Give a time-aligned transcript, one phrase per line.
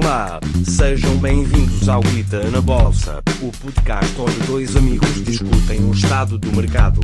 [0.00, 6.38] Olá, sejam bem-vindos ao Guita na Bolsa, o podcast onde dois amigos discutem o estado
[6.38, 7.00] do mercado.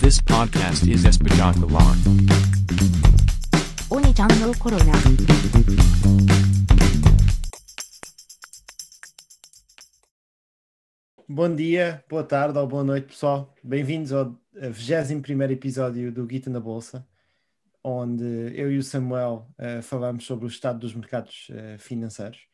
[0.00, 1.94] This podcast is espetacular.
[3.90, 4.92] Oni-chan no Corona.
[11.28, 13.54] Bom dia, boa tarde ou boa noite, pessoal.
[13.62, 17.06] Bem-vindos ao 21 episódio do Guita na Bolsa
[17.84, 18.24] onde
[18.58, 19.46] eu e o Samuel
[19.82, 22.46] falamos sobre o estado dos mercados eh, financeiros.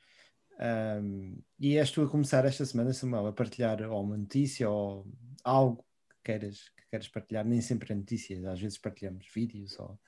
[0.59, 5.07] Ahm, e és tu a começar esta semana, Samuel, a partilhar ou uma notícia ou
[5.45, 7.45] algo que queiras, que queiras partilhar.
[7.47, 9.99] Nem sempre é notícias, às vezes partilhamos vídeos ou,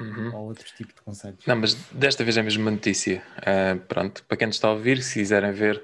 [0.00, 0.34] Uhum.
[0.34, 1.46] ou outros tipos de conselhos.
[1.46, 3.22] Não, mas desta vez é mesmo uma notícia.
[3.36, 5.82] Ah, pronto, para quem nos está a ouvir, se quiserem ver,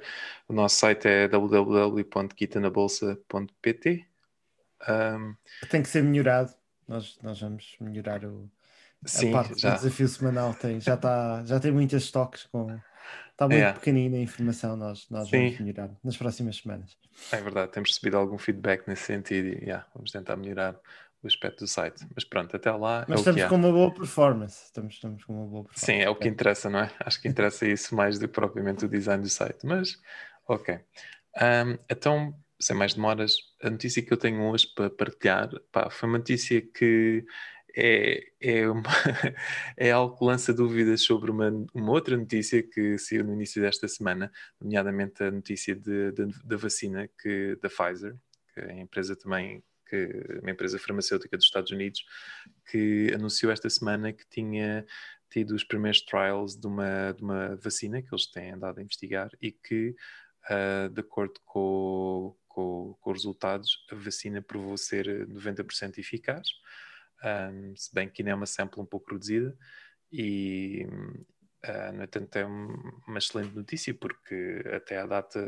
[0.48, 4.06] o nosso site é www.quitanabolsa.pt.
[4.88, 5.34] Um,
[5.70, 6.52] Tem que ser melhorado.
[6.86, 8.50] Nós, nós vamos melhorar o,
[9.04, 9.74] sim, a parte do já.
[9.74, 12.78] desafio semanal tem, já, tá, já tem muitos estoques com.
[13.30, 13.72] Está muito É.
[13.72, 15.50] pequenina a informação, nós, nós Sim.
[15.50, 16.96] vamos melhorar nas próximas semanas.
[17.32, 20.74] É verdade, temos recebido algum feedback nesse sentido e yeah, vamos tentar melhorar
[21.22, 22.04] o aspecto do site.
[22.14, 24.64] Mas pronto, até lá Mas é o que estamos com uma boa performance.
[24.64, 25.86] Estamos, estamos com uma boa performance.
[25.86, 26.90] Sim, é o que interessa, não é?
[27.00, 29.64] Acho que interessa isso mais do que propriamente o design do site.
[29.64, 29.96] Mas,
[30.46, 30.78] ok.
[31.36, 36.08] Ahm, então, sem mais demoras, a notícia que eu tenho hoje para partilhar pá, foi
[36.08, 37.24] uma notícia que
[37.80, 38.82] é, é, uma-
[39.76, 43.86] é algo que lança dúvidas sobre uma, uma outra notícia que saiu no início desta
[43.86, 48.16] semana, nomeadamente a notícia de- de- da vacina que, da Pfizer,
[48.52, 52.04] que é a empresa também, que, uma empresa farmacêutica dos Estados Unidos,
[52.68, 54.84] que anunciou esta semana que tinha
[55.30, 59.30] tido os primeiros trials de uma, de uma vacina que eles têm andado a investigar
[59.40, 59.94] e que,
[60.48, 66.48] ah, de acordo com, com, com os resultados, a vacina provou ser 90% eficaz,
[67.22, 69.56] Ahm, se bem que ainda é uma sample um pouco reduzida
[70.12, 70.86] e,
[71.64, 75.40] ah, no entanto, é um- uma excelente notícia porque até à data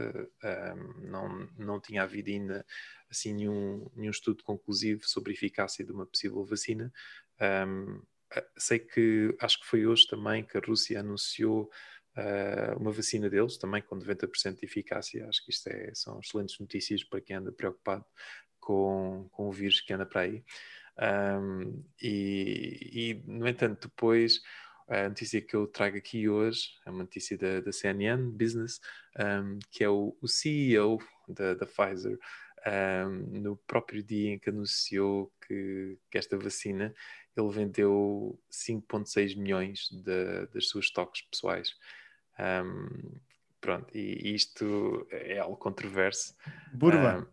[0.42, 2.66] ahm, não, não tinha havido ainda
[3.10, 6.92] assim nenhum, nenhum estudo conclusivo sobre a eficácia de uma possível vacina.
[7.40, 8.02] Ahm,
[8.34, 11.70] ah, sei que acho que foi hoje também que a Rússia anunciou
[12.16, 15.26] ah, uma vacina deles, também com 90% de eficácia.
[15.28, 18.04] Acho que isto é, são excelentes notícias para quem anda preocupado
[18.60, 20.44] com, com o vírus que anda para aí.
[21.00, 24.42] Ahm, e, e, no entanto, depois
[24.86, 28.80] a notícia que eu trago aqui hoje é uma notícia da, da CNN Business,
[29.16, 32.18] ahm, que é o, o CEO da, da Pfizer,
[32.66, 36.94] ahm, no próprio dia em que anunciou que, que esta vacina
[37.36, 41.74] ele vendeu 5,6 milhões de- das suas estoques pessoais.
[42.38, 42.88] Ahm,
[43.60, 46.34] pronto, e, e isto é algo controverso.
[46.74, 47.26] Burba.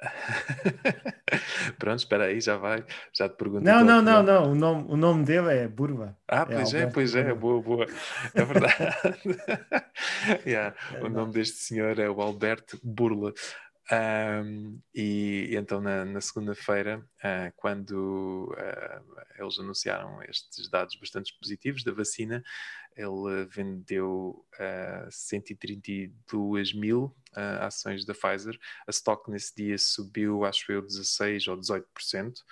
[1.78, 3.64] Pronto, espera aí, já vai, já te pergunto.
[3.64, 4.52] não, tua não, não, não.
[4.52, 6.16] O nome, o nome dele é Burba.
[6.28, 7.40] Ah, É pois é, Alberto pois é, Burba.
[7.40, 7.86] boa, boa.
[8.34, 8.74] É verdade.
[10.46, 13.32] Yeah, É o nome deste senhor é o Alberto Burla.
[13.90, 19.02] Ahm, e, e então na, na segunda-feira, ah, quando ah,
[19.38, 22.44] eles anunciaram estes dados bastante positivos da vacina,
[22.94, 27.16] ele vendeu ah, 132 mil
[27.60, 28.58] ações da Pfizer.
[28.86, 32.42] A stock nesse dia subiu, acho eu, 16 ou 18%.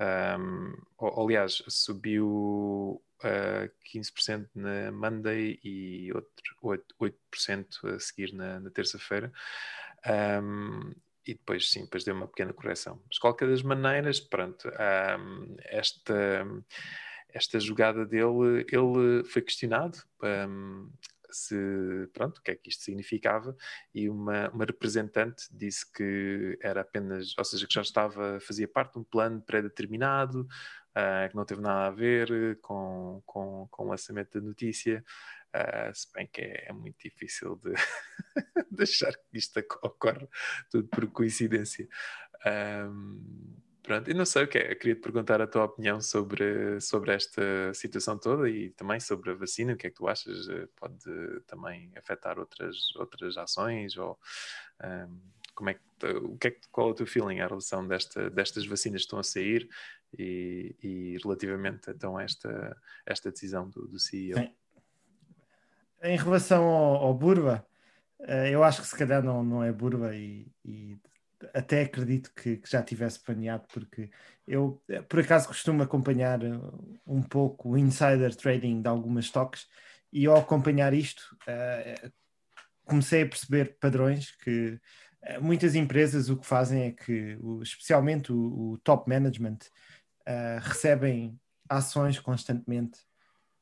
[0.00, 8.70] Um, aliás, subiu uh, 15% na Monday e outro 8%, 8% a seguir na, na
[8.70, 9.32] terça-feira.
[10.06, 10.92] Um,
[11.26, 13.00] e depois, sim, depois deu uma pequena correção.
[13.06, 16.44] Mas, de qualquer das maneiras, pronto, um, esta,
[17.28, 19.98] esta jogada dele, ele foi questionado
[20.48, 20.90] um,
[21.32, 21.56] se,
[22.12, 23.56] pronto, o que é que isto significava
[23.94, 28.94] e uma, uma representante disse que era apenas, ou seja, que já estava, fazia parte
[28.94, 30.46] de um plano pré-determinado,
[30.94, 35.02] ah, que não teve nada a ver com, com, com o lançamento da notícia,
[35.52, 37.72] ah, se bem que é, é muito difícil de,
[38.70, 40.28] de achar que isto oc- ocorre
[40.70, 41.88] tudo por coincidência.
[42.44, 46.00] Ahm, pronto, eu não sei o que é, eu queria te perguntar a tua opinião
[46.00, 50.08] sobre, sobre esta situação toda e também sobre a vacina, o que é que tu
[50.08, 50.48] achas?
[50.48, 54.18] Eh, Pode também afetar outras, outras ações ou
[54.80, 55.18] ahm,
[55.54, 58.66] como é que, o que é, qual é o teu feeling em relação desta, destas
[58.66, 59.68] vacinas que estão a sair
[60.18, 62.76] e, e relativamente então a esta,
[63.06, 64.38] esta decisão do, do CEO?
[64.38, 64.54] Sim.
[66.02, 67.64] Em relação ao, ao Burba,
[68.20, 70.98] eh, eu acho que se calhar não, não é Burba e, e
[71.54, 74.10] até acredito que, que já tivesse planeado, porque
[74.46, 76.50] eu eh, por acaso costumo acompanhar eh,
[77.06, 79.68] um pouco o insider trading de algumas stocks
[80.12, 81.36] e ao acompanhar isto
[82.84, 84.78] comecei a perceber padrões que
[85.40, 89.58] muitas empresas o que fazem é que, especialmente o, o top management,
[90.60, 93.00] recebem ações constantemente.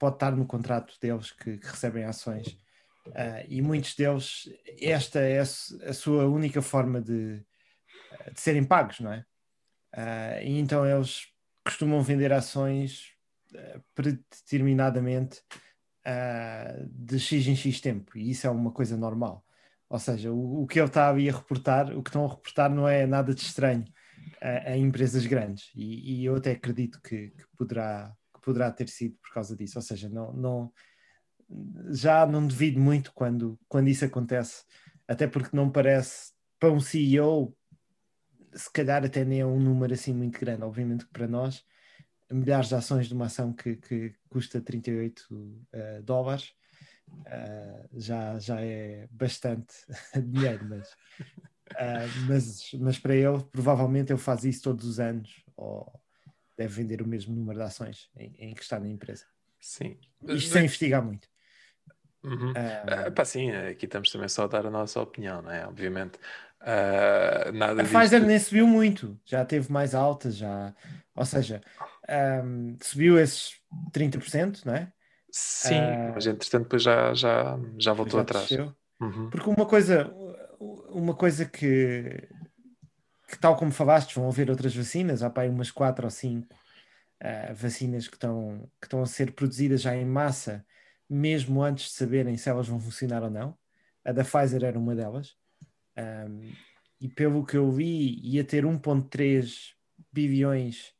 [0.00, 2.58] Pode estar no contrato deles que, que recebem ações
[3.06, 4.48] Uh, e muitos deles,
[4.78, 7.38] esta é a, su- a sua única forma de,
[8.32, 9.24] de serem pagos, não é?
[9.96, 11.26] Uh, e então eles
[11.64, 13.14] costumam vender ações
[13.54, 15.42] uh, predeterminadamente
[16.90, 19.44] de X em X tempo, e isso é uma coisa normal.
[19.88, 22.70] Ou seja, o, o que ele está aí a reportar, o que estão a reportar
[22.70, 23.84] não é nada de estranho
[24.40, 29.16] a, a empresas grandes, e, e eu até acredito que, que poderá, poderá ter sido
[29.16, 29.78] por causa disso.
[29.78, 30.72] Ou seja, não, não,
[31.90, 34.64] já não devido muito quando, quando isso acontece,
[35.06, 37.56] até porque não parece para um CEO,
[38.52, 40.62] se calhar até nem é um número assim muito grande.
[40.62, 41.64] Obviamente que para nós,
[42.30, 46.52] milhares de ações de uma ação que, que custa 38 uh, dólares
[47.08, 49.74] uh, já, já é bastante
[50.26, 50.88] dinheiro, mas,
[51.72, 55.92] uh, mas, mas para ele, provavelmente ele faz isso todos os anos ou
[56.60, 59.24] deve vender o mesmo número de ações em, em que está na empresa.
[59.58, 59.96] Sim.
[60.28, 61.26] Isto sem investigar muito.
[62.22, 62.52] Uhum.
[62.54, 65.66] Ah, Ah, pá, sim, aqui estamos também só a dar a nossa opinião, não é?
[65.66, 66.18] Obviamente.
[66.60, 70.74] Ah, nada A disto- Pfizer nem subiu muito, já teve mais alta, já,
[71.16, 71.62] ou seja,
[72.06, 73.54] ahm, subiu esses
[73.90, 74.92] 30%, não é?
[75.30, 78.50] Sim, Ah, mas entretanto depois já, já, já voltou Já atrás.
[79.00, 79.30] Uhum.
[79.30, 80.12] Porque uma coisa,
[80.90, 82.28] uma coisa que,
[83.30, 86.56] que tal como falaste, vão haver outras vacinas, há para aí umas quatro ou cinco
[87.20, 90.64] ah, vacinas que estão, que estão a ser produzidas já em massa,
[91.08, 93.56] mesmo antes de saberem se elas vão funcionar ou não.
[94.04, 95.36] A da Pfizer era uma delas.
[95.96, 96.52] Um,
[97.00, 99.74] e pelo que eu li, ia ter 1,3
[100.12, 100.92] bilhões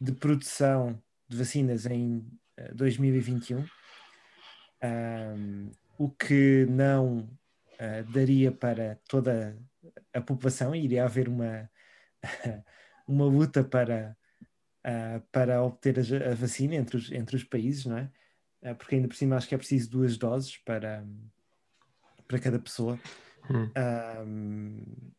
[0.00, 2.26] de produção de vacinas em
[2.56, 3.64] eh, 2021,
[4.82, 7.28] Um, o que não
[7.78, 9.56] eh, daria para toda
[10.16, 11.70] a população, iria haver uma,
[13.06, 14.16] uma luta para,
[14.82, 18.10] ah, para obter a, a vacina entre os, entre os países, não é?
[18.62, 21.06] Ah, porque ainda por cima acho que é preciso duas doses para,
[22.26, 22.98] para cada pessoa.
[23.50, 23.70] Hum.
[24.26, 25.12] Um,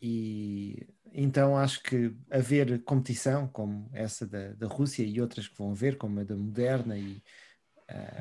[0.00, 5.70] e então acho que haver competição como essa da, da Rússia e outras que vão
[5.70, 7.22] haver, como a da Moderna e,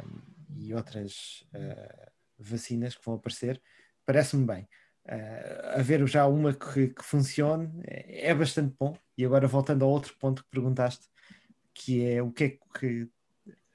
[0.06, 0.22] um,
[0.58, 3.62] e outras uh, vacinas que vão aparecer,
[4.06, 4.68] parece-me bem.
[5.04, 8.96] Uh, haver já uma que, que funcione é, é bastante bom.
[9.18, 11.08] E agora voltando ao outro ponto que perguntaste,
[11.74, 12.50] que é o que é
[12.80, 13.10] que,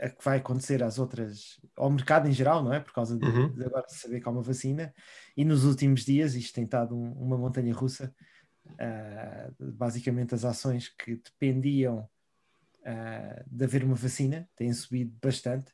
[0.00, 2.80] a que vai acontecer às outras, ao mercado em geral, não é?
[2.80, 3.52] Por causa de, Uhum.
[3.52, 4.94] de agora saber que há uma vacina.
[5.36, 8.14] E nos últimos dias isto tem estado um- uma montanha russa.
[8.78, 12.08] Ah, basicamente as ações que dependiam
[12.84, 15.72] ah, de haver uma vacina têm subido bastante,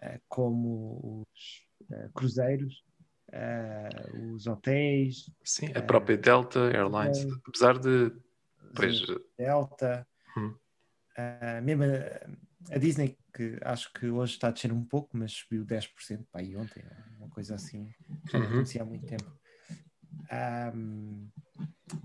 [0.00, 1.66] ah, como os
[2.14, 2.84] cruzeiros,
[3.32, 8.12] ah, os hotéis, Sim, a própria Delta Airlines, apesar de
[8.74, 9.02] pois,
[9.38, 10.54] Delta, Hum.
[11.16, 15.32] ah, mesmo a, a Disney, que acho que hoje está a descer um pouco, mas
[15.32, 16.84] subiu 10% para aí ontem,
[17.18, 17.92] uma coisa assim,
[18.30, 18.52] já não Uhum.
[18.54, 19.30] acontecia há muito tempo.
[20.30, 21.28] Ahm,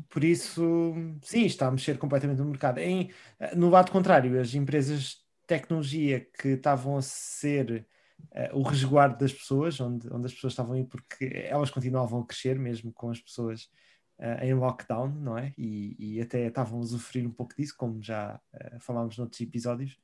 [0.10, 0.94] por isso,
[1.24, 2.80] sim, está a mexer completamente no mercado.
[2.80, 3.12] Em,
[3.56, 5.18] no lado contrário, as empresas de
[5.48, 7.88] tecnologia que estavam a ser
[8.32, 12.26] eh, o resguardo das pessoas, onde, onde as pessoas estavam aí, porque elas continuavam a
[12.26, 13.70] crescer, mesmo com as pessoas
[14.20, 15.54] eh, em lockdown, não é?
[15.58, 19.98] E, e até estavam a usufruir um pouco disso, como já eh, falámos noutros episódios.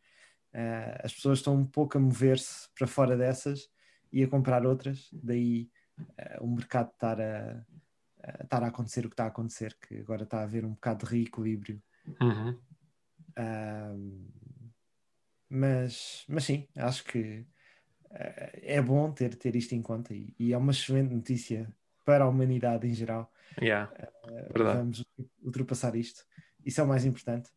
[1.03, 3.69] As pessoas estão um pouco a mover-se para fora dessas
[4.11, 5.69] e a comprar outras, daí
[6.41, 7.65] o mercado estar a,
[8.23, 10.71] a- estar a acontecer o que está a acontecer, que agora está a haver um
[10.73, 11.81] bocado de reequilíbrio.
[12.21, 12.59] uhum.
[15.49, 17.45] Mas, mas sim, acho que
[18.11, 21.71] é bom ter, ter isto em conta e, e é uma excelente notícia
[22.05, 23.31] para a humanidade em geral.
[23.61, 23.91] Yeah,
[24.51, 24.77] Verdade.
[24.77, 25.05] Vamos
[25.43, 26.25] ultrapassar isto.
[26.65, 27.49] Isso é o mais importante.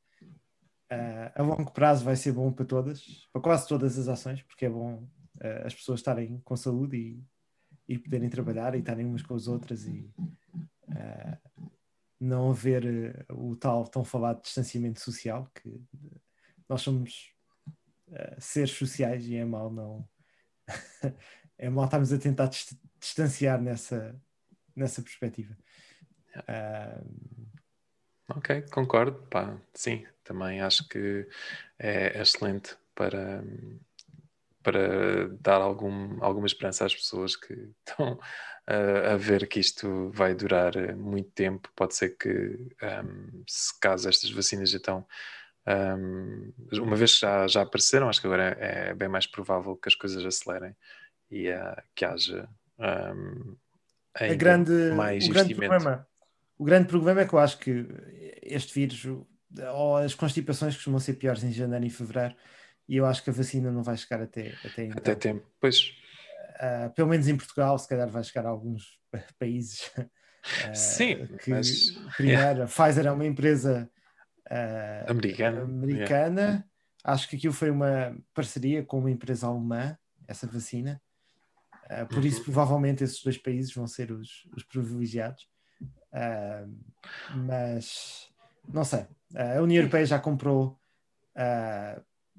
[0.91, 4.67] Eh, a longo prazo vai ser bom para todas, para quase todas as ações, porque
[4.67, 5.09] é bom
[5.41, 7.25] eh, as pessoas estarem com saúde e,
[7.95, 10.13] e poderem trabalhar e estarem umas com as outras e
[12.21, 15.81] não haver o tal tão falado distanciamento social, que
[16.69, 17.35] nós somos
[18.39, 20.07] seres sociais e é mal não
[21.59, 24.21] é mal estarmos a tentar dist- distanciar nessa,
[24.77, 25.57] nessa perspectiva.
[26.49, 27.01] Ah,
[28.29, 29.27] Ok, concordo.
[29.29, 31.29] Pá, sim, também acho que
[31.79, 33.43] é excelente para,
[34.63, 37.53] para dar algum, alguma esperança às pessoas que
[37.87, 38.19] estão
[38.67, 41.69] a, a ver que isto vai durar muito tempo.
[41.75, 42.29] Pode ser que,
[42.81, 45.07] ahm, se caso estas vacinas então,
[45.67, 49.77] ahm, uma vez que já, já apareceram, acho que agora é, é bem mais provável
[49.77, 50.75] que as coisas acelerem
[51.31, 53.15] e ah, que haja a
[54.15, 56.07] ainda grande, mais o grande problema
[56.59, 57.87] o grande problema é que eu acho que
[58.43, 59.05] este vírus
[59.75, 62.35] ou as constipações costumam ser piores em janeiro e fevereiro
[62.89, 64.97] e eu acho que a vacina não vai chegar até, até então.
[64.99, 65.93] Até tempo, pois.
[66.59, 68.99] ah, pelo menos em Portugal, se calhar vai chegar a alguns
[69.39, 69.91] países.
[69.97, 73.91] ah, Sim, que mas- primeiro, a Pfizer é uma empresa
[74.53, 76.69] ah, Americana, americana.
[77.05, 79.97] Acho que aquilo foi uma parceria com uma empresa alemã,
[80.29, 81.03] essa vacina.
[81.91, 82.27] Ah, por Uhum.
[82.27, 85.49] isso, provavelmente, esses dois países vão ser os, os privilegiados.
[86.13, 86.65] Ah,
[87.47, 88.29] mas
[88.69, 89.07] não sei.
[89.35, 90.79] Ah, a União Europeia já comprou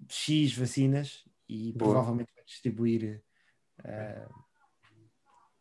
[0.08, 1.92] X vacinas e Boa.
[1.94, 3.24] provavelmente vai distribuir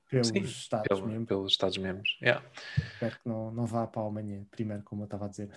[0.08, 2.18] pelos Sim, Estados pelo- pelos Estados-membros.
[2.20, 2.44] Yeah.
[2.76, 5.50] Espero que não, não vá para a Alemanha primeiro, como eu estava a dizer.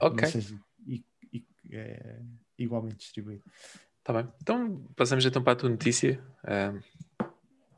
[0.00, 0.54] Ok, seja
[0.86, 2.20] i- i- eh,
[2.58, 3.44] igualmente distribuído.
[4.04, 4.28] tá bem.
[4.42, 6.22] Então, passamos então para a tua notícia.
[6.44, 6.72] Ah,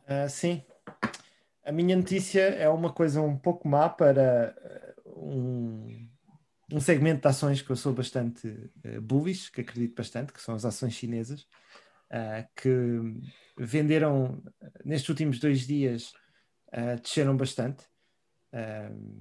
[0.06, 0.62] Ah, sim.
[1.64, 6.06] A minha notícia é uma coisa um pouco má para eh, um,
[6.72, 10.54] um segmento de ações que eu sou bastante eh, bullish, que acredito bastante, que são
[10.54, 11.46] as ações chinesas,
[12.10, 12.68] ah, que
[13.56, 14.42] venderam
[14.84, 16.12] nestes últimos dois dias,
[16.70, 17.84] ah, desceram bastante.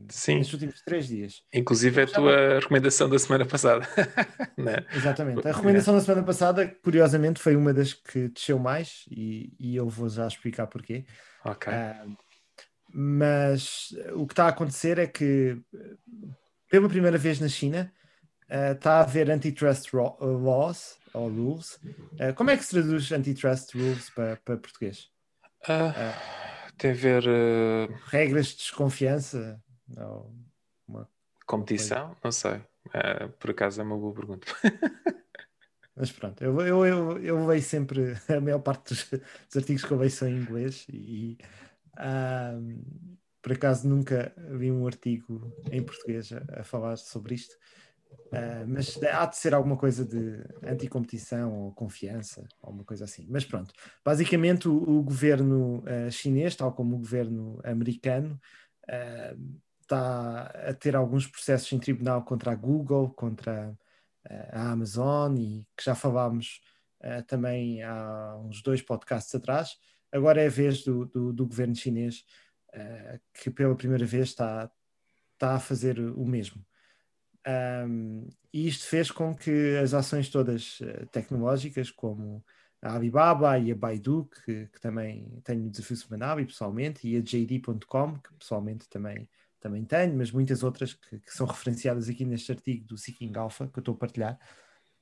[0.09, 1.41] Sim, nestes últimos três dias.
[1.51, 3.87] inclusive é a tua recomendação da semana passada.
[4.55, 4.85] Né?
[4.95, 5.47] Exatamente.
[5.47, 9.89] A recomendação da semana passada, curiosamente, foi uma das que desceu mais e, e eu
[9.89, 11.05] vou já explicar porquê.
[11.43, 11.73] Ok.
[11.73, 12.05] Ah,
[12.93, 15.59] mas o que está a acontecer é que,
[16.69, 17.91] pela primeira vez na China,
[18.47, 21.79] eh, está a haver antitrust laws ou rules.
[22.19, 25.09] Eh, como é que se traduz antitrust rules para, para português?
[25.67, 26.13] Ah,
[26.77, 29.61] tem a ver ah, Regras de desconfiança?
[30.87, 31.09] Uma-
[31.45, 32.15] competição?
[32.23, 32.61] Não sei.
[32.93, 34.47] Ah, por acaso é uma boa pergunta.
[35.95, 39.91] Mas pronto, eu, eu, eu, eu leio sempre, a maior parte dos, dos artigos que
[39.91, 41.37] eu leio são em inglês e
[41.97, 42.53] ah,
[43.41, 47.55] por acaso nunca vi um artigo em português a, a falar sobre isto.
[48.33, 53.27] Ah, mas há de ser alguma coisa de anticompetição ou confiança, alguma coisa assim.
[53.29, 53.71] Mas pronto,
[54.03, 58.39] basicamente o, o governo ah, chinês, tal como o governo americano,
[58.89, 59.35] ah,
[59.81, 63.77] está a ter alguns processos em tribunal contra a Google, contra
[64.51, 66.61] a Amazon e que já falámos
[67.27, 69.77] também há uns dois podcasts atrás.
[70.09, 72.23] Agora é a vez do, do, do governo chinês
[73.33, 74.71] que pela primeira vez está,
[75.33, 76.65] está a fazer o mesmo.
[77.45, 82.43] Um, e isto fez com que as ações todas eh, tecnológicas, como
[82.81, 87.17] a Alibaba e a Baidu, que, que também tenho o desafio semanal e pessoalmente, e
[87.17, 92.25] a JD.com, que pessoalmente também, também tenho, mas muitas outras que, que são referenciadas aqui
[92.25, 94.39] neste artigo do Seeking Alpha, que eu estou a partilhar,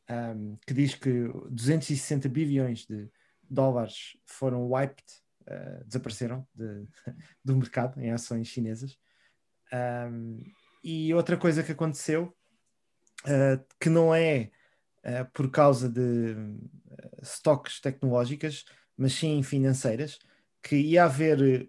[0.09, 3.09] um, que diz que 260 bilhões de
[3.49, 5.05] dólares foram wiped,
[5.43, 6.85] uh, desapareceram de,
[7.43, 8.97] do mercado em ações chinesas.
[9.73, 10.43] Um,
[10.83, 12.35] e outra coisa que aconteceu,
[13.25, 14.51] uh, que não é
[15.05, 18.65] uh, por causa de uh, tecnológicas,
[18.97, 20.19] mas sim financeiras,
[20.63, 21.67] que ia haver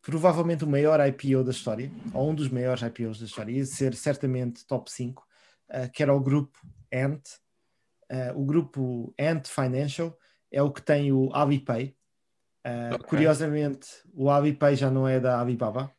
[0.00, 3.94] provavelmente o maior IPO da história, ou um dos maiores IPOs da história, ia ser
[3.94, 5.22] certamente top 5,
[5.68, 6.58] uh, que era o grupo
[6.92, 7.22] Ant.
[8.36, 10.16] O grupo Ant Financial
[10.50, 11.96] é o que tem o Alipay.
[12.64, 13.06] Uh, Ok.
[13.08, 15.92] Curiosamente, o Alipay já não é da Alibaba.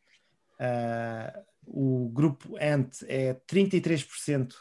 [0.60, 4.54] Uh, o grupo Ant é 33%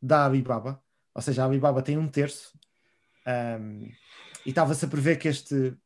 [0.00, 0.82] da Alibaba,
[1.14, 2.52] ou seja, a Alibaba tem um terço.
[3.26, 3.90] Um,
[4.44, 5.76] e estava-se a prever que este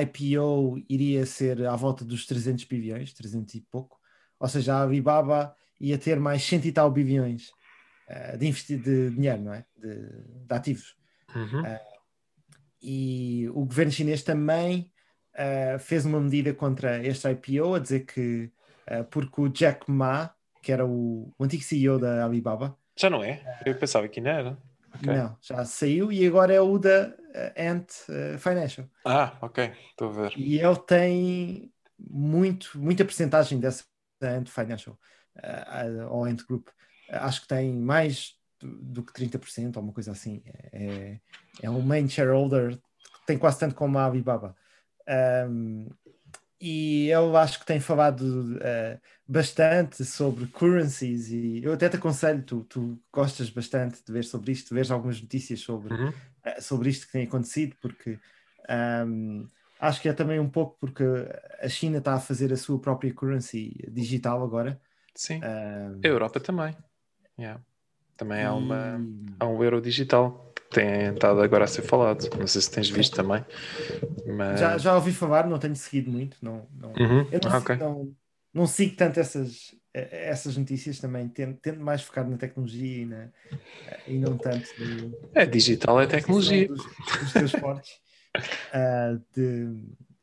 [0.00, 3.98] IPO iria ser à volta dos 300 bilhões, 300 e pouco.
[4.38, 7.50] Ou seja, a Alibaba ia ter mais 100 e tal bilhões
[8.08, 9.64] uh, de, de dinheiro, não é?
[9.76, 10.96] De, de ativos.
[11.34, 11.62] Uhum.
[12.82, 14.92] E o governo chinês também
[15.34, 18.61] uh, fez uma medida contra este IPO, a dizer que uh,
[19.10, 20.30] porque o Jack Ma,
[20.62, 23.42] que era o, o antigo CEO da Alibaba, Já não é?
[23.64, 24.58] Eu pensava que ainda era.
[24.94, 25.14] Ok.
[25.14, 28.86] não, já saiu e agora é o da uh, Ant uh, Financial.
[29.04, 29.72] Ah, ok.
[29.90, 30.32] Estou a ver.
[30.36, 33.84] E ele tem muito, muita percentagem dessa
[34.22, 34.98] Ant Financial,
[36.10, 36.68] ou Ant Group.
[37.08, 40.42] Acho que tem mais do, que 30%, ou uma coisa assim.
[40.72, 41.18] É,
[41.62, 42.78] é um main shareholder,
[43.26, 44.54] tem quase tanto como a Alibaba.
[45.48, 45.88] Um,
[46.62, 52.42] e eu acho que tem falado uh, bastante sobre currencies e eu até te aconselho,
[52.44, 56.08] tu, tu gostas bastante de ver sobre isto, ver algumas notícias sobre, Uhum.
[56.10, 58.16] uh, sobre isto que tem acontecido, porque
[59.06, 59.48] um,
[59.80, 61.02] acho que é também um pouco porque
[61.60, 64.80] a China está a fazer a sua própria currency digital agora.
[65.14, 65.40] Sim.
[65.42, 66.76] Um, A Europa também.
[67.38, 67.60] Yeah.
[68.16, 72.28] Também há, uma, e- há um euro digital tem estado agora a ser falado.
[72.38, 73.44] Não sei se tens visto também.
[74.26, 74.60] Mas...
[74.60, 77.26] já, já ouvi falar, não tenho seguido muito, não, não, Uhum.
[77.30, 77.78] Eu não, Ah, sigo, ok.
[77.78, 78.16] não,
[78.52, 83.06] não sigo tanto essas, eh, essas notícias também, tento, tento mais focar na tecnologia e,
[83.06, 83.32] na,
[84.06, 86.68] e não tanto no, É digital, é tecnologia.
[86.68, 86.88] dos,
[87.18, 88.00] dos teus esportes.
[88.72, 89.66] Ah, de,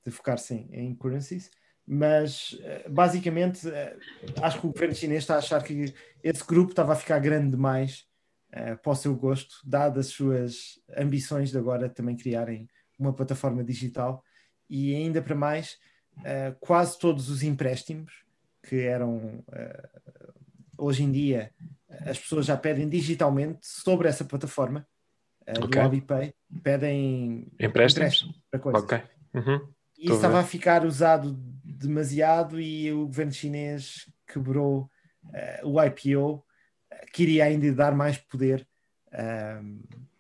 [0.06, 1.51] de focar-se em, em currencies,
[1.88, 4.00] mas eh, basicamente eh,
[4.41, 7.51] acho que o governo chinês está a achar que esse grupo estava a ficar grande
[7.51, 8.06] demais
[8.53, 13.63] uh, para o seu gosto, dadas as suas ambições de agora também criarem uma plataforma
[13.63, 14.24] digital
[14.70, 15.77] e ainda para mais,
[16.20, 18.24] uh, quase todos os empréstimos
[18.63, 20.34] que eram uh,
[20.77, 21.51] hoje em dia
[22.06, 24.88] as pessoas já pedem digitalmente sobre essa plataforma
[25.48, 25.70] uh, Ok.
[25.70, 28.29] do Alipay, pedem Empréstimos?
[28.51, 28.84] para coisas.
[28.84, 29.01] Ok.
[29.34, 29.68] Uhum.
[29.98, 30.39] E a estava ver.
[30.39, 34.89] a ficar usado demasiado e o governo chinês quebrou
[35.34, 36.49] eh, o IPO, eh,
[37.13, 38.67] queria ainda dar mais poder
[39.11, 39.79] ehm,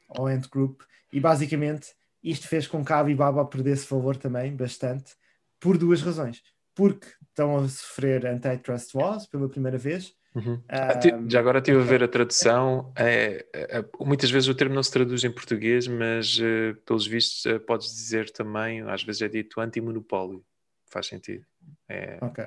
[0.09, 0.81] ao Ant Group
[1.11, 1.93] e basicamente
[2.23, 5.13] isto fez com que a Alibaba perdesse valor também bastante
[5.59, 6.41] por duas razões.
[6.75, 10.13] Porque estão a sofrer antitrust laws pela primeira vez.
[10.35, 10.61] Uhum.
[10.69, 12.93] Ah, ti- Ahm, Já agora estive a ver a tradução.
[12.95, 17.05] É, é, é, muitas vezes o termo não se traduz em português, mas eh, pelos
[17.07, 20.45] vistos eh, podes dizer também, às vezes é dito anti-monopólio.
[20.85, 21.45] Faz sentido.
[21.87, 22.45] É, Ok.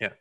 [0.00, 0.16] Yeah.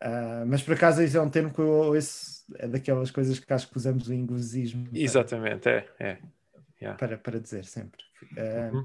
[0.00, 3.52] Ah, mas por acaso isso é um termo que eu ouço, é daquelas coisas que
[3.52, 5.86] acho que usamos o inglesismo para- exatamente, é.
[6.80, 6.92] é.
[6.92, 8.02] para, para dizer sempre.
[8.36, 8.84] Ah, Uhum.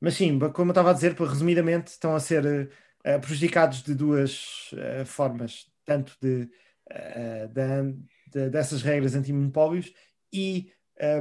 [0.00, 2.72] Mas sim, como eu estava a dizer, resumidamente, estão a ser
[3.04, 4.70] eh, prejudicados de duas
[5.06, 6.50] formas, tanto de,
[7.52, 7.82] da-
[8.32, 9.92] de- dessas regras antimonopólios
[10.32, 10.72] e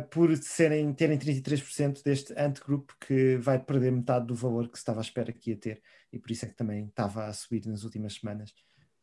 [0.10, 5.00] por serem, terem 33% deste antegrupo que vai perder metade do valor que se estava
[5.00, 7.84] à espera que ia ter, e por isso é que também estava a subir nas
[7.84, 8.54] últimas semanas.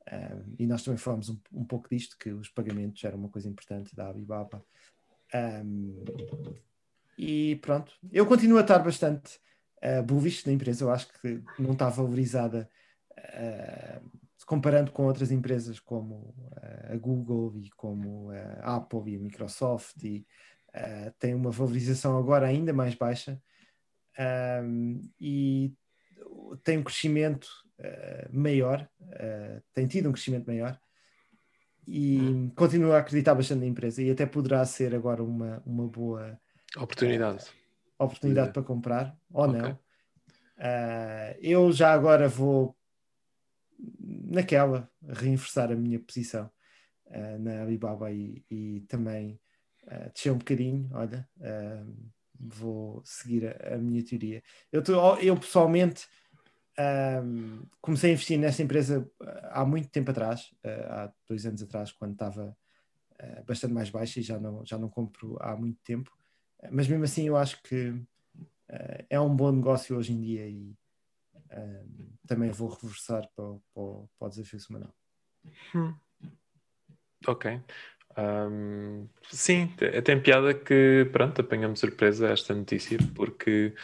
[0.06, 3.48] Ah, e nós também falamos um, um pouco disto, que os pagamentos eram uma coisa
[3.48, 4.64] importante da Alibaba.
[5.34, 6.04] Um,
[7.18, 9.40] e pronto, eu continuo a estar bastante
[9.82, 10.84] uh, bullish na empresa.
[10.84, 12.70] Eu acho que não está valorizada
[13.18, 14.10] uh,
[14.46, 18.30] comparando com outras empresas como uh, a Google e como
[18.62, 20.02] a Apple e a Microsoft.
[20.04, 20.26] E
[20.68, 23.42] uh, tem uma valorização agora ainda mais baixa
[24.62, 25.74] um, e
[26.62, 30.78] tem um crescimento uh, maior, uh, tem tido um crescimento maior.
[31.86, 36.38] E continuo a acreditar bastante na empresa e até poderá ser agora uma, uma boa
[36.76, 37.44] Oportunidade.
[37.44, 38.52] uh, oportunidade de...
[38.54, 39.60] para comprar ou Okay.
[39.60, 39.78] não.
[41.40, 42.76] Eu já agora vou
[43.98, 46.50] naquela reinversar a minha posição
[47.38, 49.38] na Alibaba e, e também
[49.84, 50.88] uh, descer um bocadinho.
[50.92, 51.28] Olha,
[52.38, 54.42] vou seguir a, a, minha teoria.
[54.70, 56.06] Eu, tô, eu pessoalmente
[56.78, 59.10] um, comecei a investir nesta empresa
[59.50, 62.56] há muito tempo atrás, uh, há dois anos atrás, quando estava
[63.22, 66.10] uh, bastante mais baixa e já não, já não compro há muito tempo.
[66.70, 70.76] Mas mesmo assim, eu acho que uh, é um bom negócio hoje em dia e
[72.26, 74.94] também vou reversar para, o, para, para o desafio semanal.
[75.74, 75.94] Hum.
[77.26, 77.60] Ok.
[78.18, 79.70] Um, sim,
[80.04, 83.74] tem piada que, pronto, apanhamos surpresa esta notícia, porque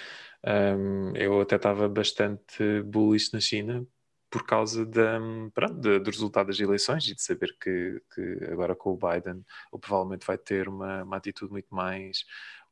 [0.44, 3.86] um, eu até estava bastante bullish na China
[4.30, 5.20] por causa da,
[5.52, 9.80] pronto, do resultado das eleições e de saber que, que agora com o Biden ele
[9.80, 12.24] provavelmente vai ter uma, uma atitude muito mais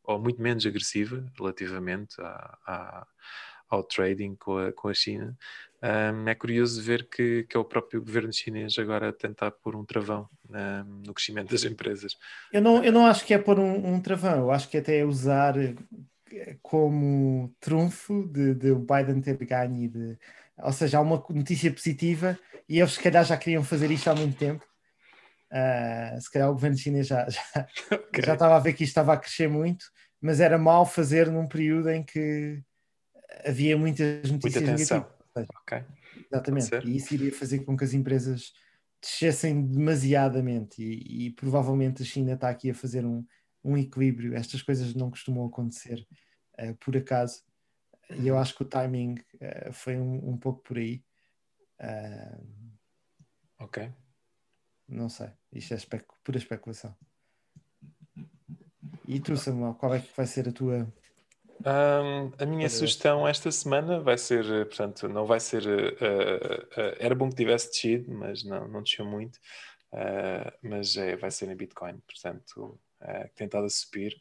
[0.03, 2.17] ou muito menos agressiva relativamente
[3.69, 5.37] ao trading com a, com a China.
[5.83, 9.77] Um, é curioso ver que, que é o próprio governo chinês agora a tentar pôr
[9.77, 12.17] um travão um, no crescimento das empresas.
[12.53, 14.99] Eu não, eu não acho que é pôr um, um travão, eu acho que até
[14.99, 15.55] é usar
[16.63, 20.19] como trunfo de, de o Biden ter ganho, de,
[20.59, 22.39] ou seja, há uma notícia positiva
[22.69, 24.65] e eles se calhar já queriam fazer isto há muito tempo.
[25.51, 27.43] Uh, se calhar o governo chinês já, já,
[27.93, 28.25] okay.
[28.25, 29.85] já estava a ver que isto estava a crescer muito,
[30.21, 32.63] mas era mal fazer num período em que
[33.45, 35.07] havia muitas notícias Muita negativas.
[35.63, 35.85] Okay.
[36.31, 36.89] Exatamente.
[36.89, 38.53] E isso iria fazer com que as empresas
[39.03, 43.25] descessem demasiadamente e, e, provavelmente a China está aqui a fazer um,
[43.65, 44.35] um equilíbrio.
[44.35, 46.07] Estas coisas não costumam acontecer
[46.59, 47.43] uh, por acaso.
[48.11, 51.05] E eu acho que o timing uh, foi um, um, pouco por aí.
[51.81, 52.73] Uh,
[53.59, 53.93] ok.
[54.89, 55.31] Não sei.
[55.53, 56.97] Isto é especu pura especulação.
[59.07, 60.93] E tu, Samuel, qual é que vai ser a tua
[61.61, 65.63] um, a minha sugestão esta semana vai ser, portanto, não vai ser.
[65.67, 69.39] Uh, uh, era bom que tivesse descido, mas não, não desceu muito.
[69.93, 74.21] Uh, mas é, vai ser em Bitcoin, portanto, que tem estado a subir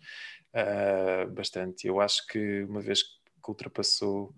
[1.33, 1.87] bastante.
[1.87, 4.33] Eu acho que uma vez que ultrapassou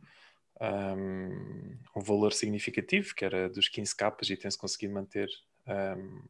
[0.60, 5.30] um, um valor significativo, que era dos 15 capas, e tem-se conseguido manter
[5.68, 6.24] um,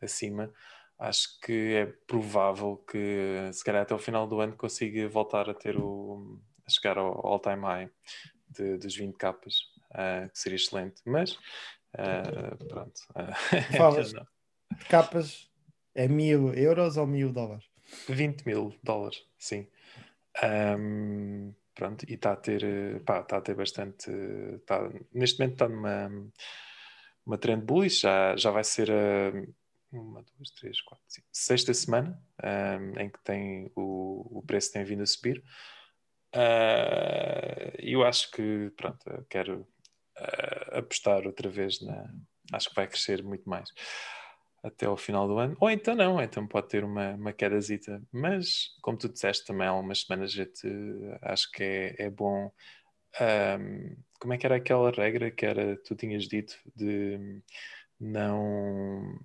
[0.00, 0.52] acima
[0.98, 5.54] acho que é provável que se calhar até o final do ano consiga voltar a
[5.54, 7.90] ter o a chegar ao all-time high
[8.48, 9.54] de, dos 20 capas,
[9.92, 11.34] uh, que seria excelente, mas
[11.94, 13.00] uh, pronto.
[13.76, 15.48] Falas de capas
[15.96, 17.64] é mil euros ou mil dólares?
[18.08, 19.66] 20 mil dólares, sim.
[20.78, 24.10] Um, pronto, e está a ter, eh, pá, está a ter bastante,
[24.60, 26.10] está, neste momento está numa
[27.24, 29.32] uma trend bullish, já, já vai ser a
[29.90, 34.84] uma, duas, três, quatro, cinco, sexta semana um, em que tem o, o preço tem
[34.84, 35.42] vindo a subir.
[36.34, 39.66] Uh, eu acho que, pronto, quero
[40.18, 42.12] uh, apostar outra vez na.
[42.52, 43.70] Acho que vai crescer muito mais
[44.62, 45.56] até ao final do ano.
[45.60, 48.02] Ou então não, então pode ter uma, uma quedazita.
[48.12, 50.66] Mas, como tu disseste também há umas semanas, gente,
[51.22, 52.50] acho que é, é bom.
[53.20, 57.40] Um, como é que era aquela regra que era, tu tinhas dito de
[57.98, 59.18] não.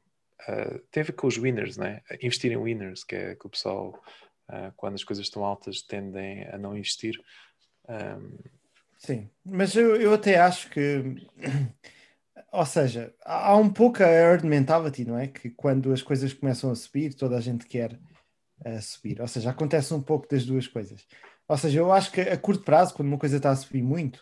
[0.47, 2.01] Uh, tem a ver com os winners, né?
[2.21, 4.01] Investir em winners, que é que o pessoal,
[4.49, 7.19] uh, quando as coisas estão altas, tendem a não investir.
[7.87, 8.37] Um...
[8.97, 11.03] Sim, mas eu, eu até acho que
[12.51, 15.27] ou seja, há um pouco a earned mentality, não é?
[15.27, 17.99] Que quando as coisas começam a subir, toda a gente quer
[18.65, 19.21] uh, subir.
[19.21, 21.05] Ou seja, acontece um pouco das duas coisas.
[21.47, 24.17] Ou seja, eu acho que a curto prazo, quando uma coisa está a subir muito,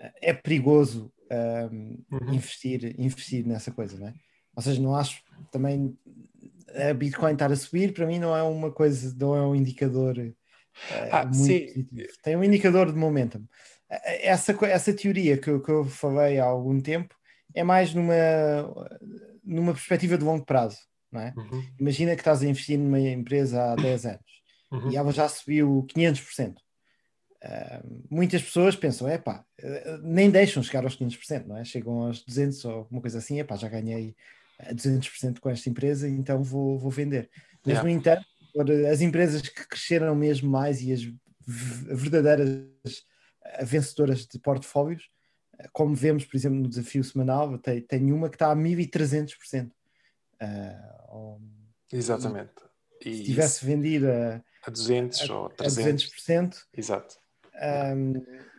[0.00, 2.34] uh, é perigoso uh, uhum.
[2.34, 4.14] investir, investir nessa coisa, não é?
[4.54, 5.96] Ou seja, não acho também
[6.74, 10.16] a Bitcoin estar a subir, para mim não é uma coisa, não é um indicador
[11.10, 11.66] ah, muito sim.
[11.66, 12.12] positivo.
[12.22, 13.44] Tem um indicador de momentum.
[13.88, 17.14] Essa, essa teoria que que eu falei há algum tempo
[17.54, 18.14] é mais numa,
[19.44, 20.78] numa perspectiva de longo prazo.
[21.10, 21.34] Não é?
[21.36, 21.62] Uhum.
[21.78, 24.90] Imagina que estás a investir numa empresa há 10 anos uhum.
[24.90, 26.54] e ela já subiu 500%.
[26.54, 29.44] Uh, muitas pessoas pensam, é pá,
[30.02, 31.64] nem deixam chegar aos 500%, não é?
[31.64, 34.14] Chegam aos 200 ou alguma coisa assim, é pá, já ganhei
[34.70, 37.28] 200% com esta empresa, então vou, vou vender.
[37.64, 37.82] Mas, yeah.
[37.82, 38.24] no entanto,
[38.90, 41.02] as empresas que cresceram mesmo mais e as
[41.46, 42.68] verdadeiras
[43.62, 45.10] vencedoras de portfólios
[45.72, 49.70] como vemos, por exemplo, no desafio semanal, tem, tem uma que está a 1300%.
[50.40, 51.40] Uh,
[51.92, 52.50] Exatamente.
[53.04, 55.60] E se tivesse vendido a, a 200 a, ou 300%.
[55.60, 56.56] A 200%.
[56.76, 57.16] Exato.
[57.94, 58.14] Um,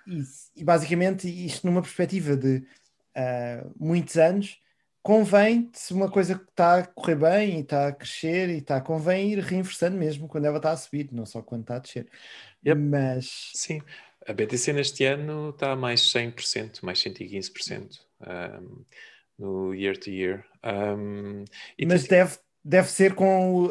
[0.07, 0.23] e,
[0.57, 4.59] e, basicamente, isto numa perspectiva de uh, muitos anos,
[5.01, 9.33] convém, se uma coisa está a correr bem e está a crescer e está, convém
[9.33, 12.07] ir reinversando mesmo quando ela está a subir, não só quando está a descer.
[12.65, 12.79] Yep.
[12.81, 13.81] Mas sim,
[14.27, 18.86] a BTC neste ano está a mais 100%, mais 115% um,
[19.38, 20.45] no year to year.
[20.63, 21.43] Um,
[21.86, 23.69] Mas deve, deve ser com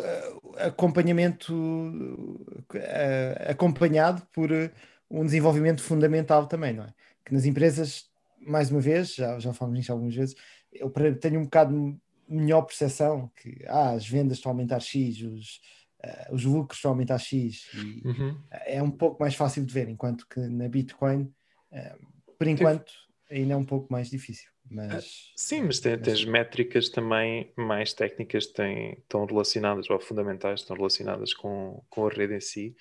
[0.59, 4.71] acompanhamento uh, acompanhado por uh,
[5.11, 6.95] um desenvolvimento fundamental também, não é?
[7.25, 8.07] Que nas empresas,
[8.41, 10.35] mais uma vez, já, já falamos nisto algumas vezes,
[10.73, 15.61] eu tenho um bocado melhor percepção que ah, as vendas estão a aumentar X, os
[16.05, 18.41] uh, os lucros estão a aumentar X e uhum.
[18.67, 21.33] é um pouco mais fácil de ver, enquanto que na Bitcoin,
[21.73, 22.93] uh, por enquanto,
[23.31, 24.51] ainda é um pouco mais difícil.
[24.71, 30.77] Mas, Sim, mas tem, tens métricas também mais técnicas têm, estão relacionadas, ou fundamentais, estão
[30.77, 32.75] relacionadas com, com a rede em si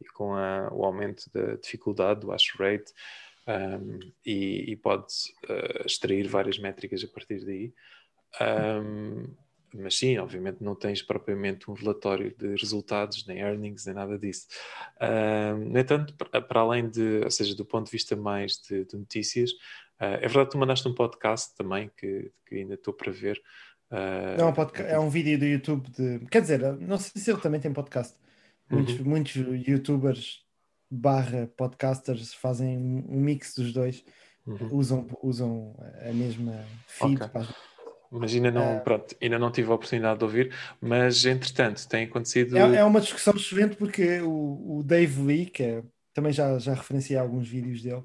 [0.00, 2.92] e com a, o aumento da dificuldade do hash rate
[3.48, 5.06] um, e, e pode
[5.48, 7.72] uh, extrair várias métricas a partir daí.
[8.40, 9.34] Um,
[9.74, 14.46] mas sim, obviamente não tens propriamente um relatório de resultados, nem earnings, nem nada disso.
[14.96, 18.96] Uh, no entanto, para além de, ou seja, do ponto de vista mais de, de
[18.96, 19.50] notícias,
[20.00, 23.40] uh, é verdade que tu mandaste um podcast também, que, que ainda estou para ver.
[23.90, 26.26] Uh, é, um podcast, é um vídeo do YouTube de.
[26.26, 28.14] Quer dizer, não sei se ele também tem podcast.
[28.70, 29.04] Muitos, uhum.
[29.06, 29.34] muitos
[29.66, 30.44] youtubers
[30.90, 34.04] barra podcasters fazem um mix dos dois,
[34.46, 34.68] uhum.
[34.72, 35.74] usam, usam
[36.06, 37.28] a mesma feed okay.
[37.28, 37.48] para
[38.10, 38.80] mas ainda não, é.
[38.80, 42.56] pronto, ainda não tive a oportunidade de ouvir, mas entretanto tem acontecido.
[42.56, 45.82] É, é uma discussão excelente porque o, o Dave Lee, que é,
[46.14, 48.04] também já, já referenciei alguns vídeos dele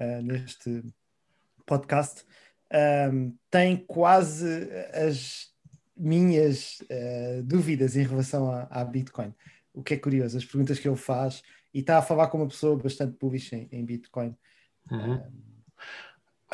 [0.00, 0.82] uh, neste
[1.64, 2.24] podcast,
[2.72, 5.54] um, ehm, tem quase as
[5.96, 9.32] minhas uh, dúvidas em relação à, à, Bitcoin.
[9.72, 12.48] O que é curioso, as perguntas que ele faz, e está a falar com uma
[12.48, 14.36] pessoa bastante bullish em, em Bitcoin.
[14.90, 15.14] Uhum.
[15.14, 15.43] Uh,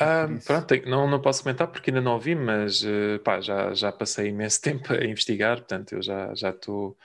[0.00, 3.92] ah, pronto, não, não posso comentar porque ainda não ouvi, mas uh, pá, já, já
[3.92, 6.96] passei imenso tempo a investigar, portanto eu já já estou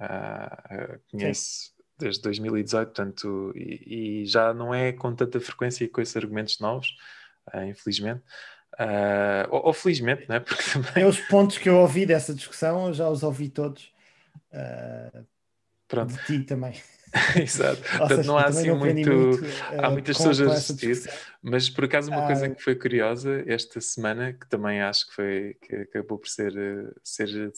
[0.00, 1.72] uh, conheço Sim.
[1.96, 6.58] desde 2018, portanto e, e, já não é com tanta frequência e com esses argumentos
[6.58, 6.96] novos,
[7.54, 8.22] uh, infelizmente.
[8.74, 10.40] Uh, ou, ou, felizmente, né?
[10.40, 11.04] Porque também...
[11.04, 13.92] os pontos que eu ouvi dessa discussão, eu já os ouvi todos
[15.86, 16.12] Pronto.
[16.12, 16.74] de ti também.
[17.36, 17.82] Exato.
[17.98, 19.10] Portanto, não há assim muito.
[19.10, 21.10] muito uh, há muitas pessoas a assistir,
[21.42, 25.14] mas por acaso uma coisa ah, que foi curiosa esta semana, que também acho que
[25.14, 27.52] foi que acabou por ser, eh, ser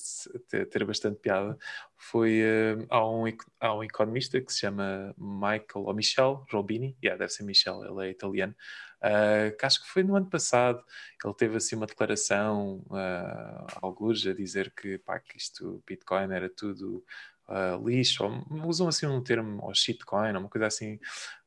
[0.49, 1.59] ter, ter bastante piada,
[1.99, 3.25] foi uh, há, um,
[3.61, 8.09] há um economista que se chama Michael ou Michel Robini, yeah, deve ser Michel, ele
[8.09, 8.55] é italiano.
[9.03, 10.81] Uh, que acho que foi no ano passado,
[11.25, 16.49] ele teve assim uma declaração, uh, alguns a dizer que, pá, que isto, Bitcoin era
[16.49, 17.05] tudo
[17.53, 20.99] uh, lixo, ou usam assim um termo, ou shitcoin, uma coisa assim,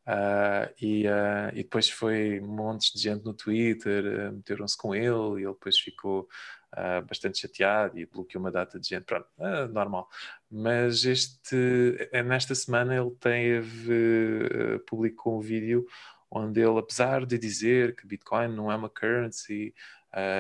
[0.08, 5.44] Uh, e, uh, e, depois foi montes de gente no Twitter, meteram-se com ele e
[5.44, 6.28] ele depois ficou
[7.08, 9.06] bastante chateado e bloqueou uma data de gente.
[9.06, 9.28] Pronto,
[9.72, 10.10] normal.
[10.52, 15.88] Mas este, nesta semana ele teve, publicou um vídeo
[16.30, 19.74] onde ele, apesar de dizer que Bitcoin não é uma currency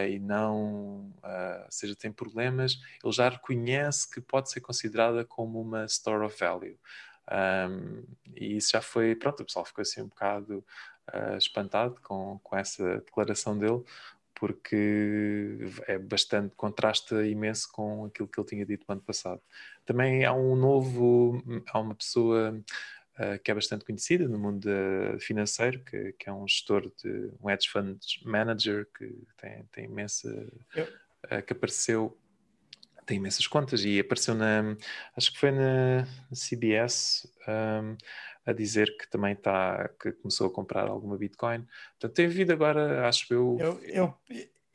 [0.09, 5.85] e não, ou seja, tem problemas, ele já reconhece que pode ser considerada como uma
[5.85, 6.77] store of value.
[7.31, 8.03] Um,
[8.35, 10.63] e isso já foi, pronto, o pessoal ficou assim um bocado
[11.13, 13.83] uh, espantado com, com essa declaração dele,
[14.35, 15.57] porque
[15.87, 19.41] é bastante, contrasta imenso com aquilo que ele tinha dito no ano passado.
[19.85, 22.61] Também há um novo, há uma pessoa
[23.19, 27.31] uh, que é bastante conhecida no mundo uh, financeiro, que, que, é um gestor de
[27.41, 30.29] um hedge fund manager que tem, tem imensa.
[30.75, 32.15] Uh, que apareceu
[33.05, 34.75] tem imensas contas e apareceu na,
[35.15, 37.95] acho que foi na CBS um,
[38.45, 41.65] a dizer que também está, que começou a comprar alguma Bitcoin.
[41.91, 43.57] Portanto, tem havido agora, acho eu...
[43.59, 44.17] Eu, eu,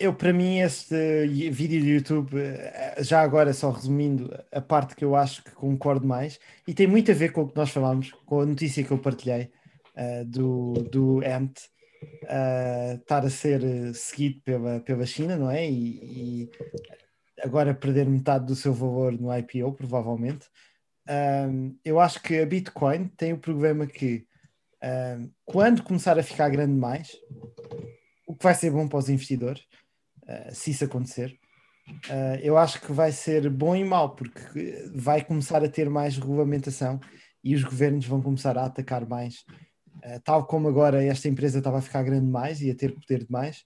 [0.01, 5.05] eu para mim, este vídeo do YouTube, eh, já agora só resumindo, a parte que
[5.05, 8.11] eu acho que concordo mais, e tem muito a ver com o que nós falámos,
[8.25, 9.51] com a notícia que eu partilhei
[9.95, 11.53] uh, do, do Ant,
[12.25, 13.63] uh, estar a ser
[13.95, 15.71] seguido pela, pela China, não é?
[15.71, 16.51] E, e
[17.43, 20.47] agora perder metade do seu valor no IPO, provavelmente.
[21.47, 24.27] Um, eu acho que a Bitcoin tem o problema que
[24.83, 27.15] um, quando começar a ficar grande mais,
[28.27, 29.63] o que vai ser bom para os investidores,
[30.31, 31.39] uh, se isso acontecer,
[32.07, 36.17] uh, eu acho que vai ser bom e mau, porque vai começar a ter mais
[36.17, 37.01] regulamentação
[37.43, 39.45] e os governos vão começar a atacar mais.
[39.97, 43.25] Uh, tal como agora esta empresa estava a ficar grande mais e a ter poder
[43.25, 43.65] demais,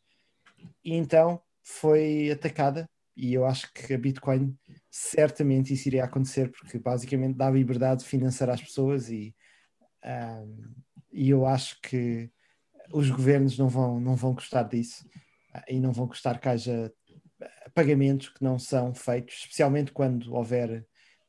[0.84, 4.56] e então foi atacada e eu acho que a Bitcoin
[4.90, 9.34] certamente isso iria acontecer porque basicamente dá liberdade financeira às pessoas e,
[10.04, 10.74] um,
[11.12, 12.30] e eu acho que
[12.92, 15.04] os governos não vão, não vão gostar disso
[15.68, 16.92] e não vão gostar que haja
[17.74, 20.86] pagamentos que não são feitos, especialmente quando houver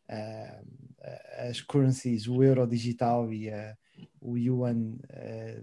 [0.10, 3.76] uh, as currencies, o euro digital e uh,
[4.22, 4.98] o yuan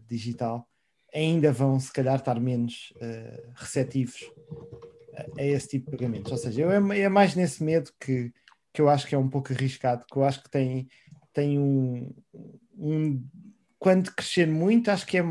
[0.06, 0.68] digital,
[1.14, 2.92] ainda vão se calhar estar menos
[3.54, 4.30] receptivos
[5.38, 6.32] a esse tipo de pagamentos.
[6.32, 8.32] Ou seja, eu, é, é, mais nesse medo que,
[8.72, 10.88] que eu acho que é um pouco arriscado, que eu acho que tem,
[11.32, 12.14] tem um,
[12.76, 13.22] um
[13.78, 15.24] quando crescer muito, acho que é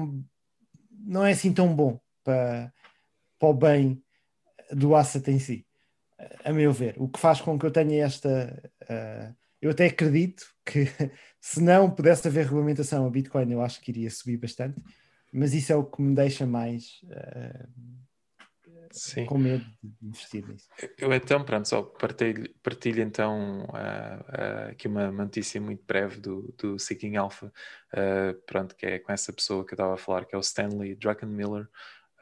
[1.04, 2.72] não é assim tão bom para,
[3.42, 4.00] para o bem
[4.72, 5.66] do asset em si,
[6.46, 6.94] a meu ver.
[6.98, 8.72] O que faz com que eu tenha esta.
[8.84, 10.86] Uh, eu até acredito que
[11.42, 14.80] se não pudesse haver regulamentação a Bitcoin, eu acho que iria subir bastante,
[15.34, 17.02] mas isso é o que me deixa mais.
[17.06, 17.92] Uh,
[19.26, 20.68] com medo de investir nisso.
[20.98, 26.54] Eu então, pronto, só partilho, partilho então uh, uh, aqui uma notícia muito breve do,
[26.58, 27.52] do Seeking Alpha,
[28.46, 30.96] pronto, que é com essa pessoa que eu estava a falar, que é o Stanley
[30.96, 31.70] Druckenmiller.